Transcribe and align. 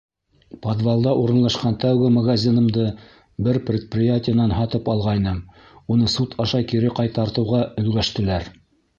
Подвалда 0.61 1.11
урынлашҡан 1.23 1.75
тәүге 1.81 2.07
магазинымды 2.13 2.85
бер 3.47 3.59
предприятиенан 3.67 4.53
һатып 4.59 4.89
алғайным, 4.93 5.37
уны 5.97 6.09
суд 6.15 6.33
аша 6.45 6.63
кире 6.71 6.89
ҡайтартыуға 7.01 7.61
өлгәштеләр. 7.83 8.49